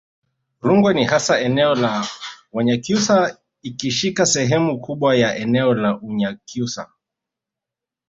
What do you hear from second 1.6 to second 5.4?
la Wanyakyusa ikishika sehemu kubwa ya